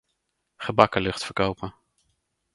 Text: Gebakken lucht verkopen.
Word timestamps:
Gebakken 0.57 1.03
lucht 1.03 1.23
verkopen. 1.23 1.73